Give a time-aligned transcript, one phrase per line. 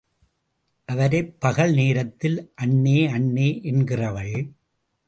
[0.85, 3.05] அவரைப் பகல் நேரத்தில், அண்ணே...
[3.11, 4.51] அண்ணே என்கிறவள்.